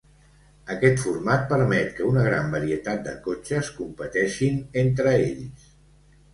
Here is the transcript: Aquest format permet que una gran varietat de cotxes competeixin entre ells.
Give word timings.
Aquest 0.75 1.03
format 1.03 1.43
permet 1.51 1.91
que 1.99 2.07
una 2.13 2.25
gran 2.29 2.49
varietat 2.55 3.05
de 3.11 3.15
cotxes 3.29 3.71
competeixin 3.79 4.61
entre 4.87 5.17
ells. 5.31 5.73